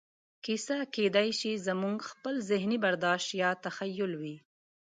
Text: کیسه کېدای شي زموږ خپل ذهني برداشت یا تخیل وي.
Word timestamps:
کیسه 0.45 0.77
کېدای 0.95 1.29
شي 1.39 1.51
زموږ 1.67 1.97
خپل 2.11 2.35
ذهني 2.49 2.77
برداشت 2.85 3.29
یا 3.41 3.49
تخیل 3.65 4.11
وي. 4.21 4.35